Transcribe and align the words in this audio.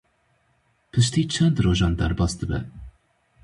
Piştî 0.91 1.21
çend 1.33 1.57
rojan 1.65 1.93
derbas 1.99 2.33
dibe. 2.39 2.59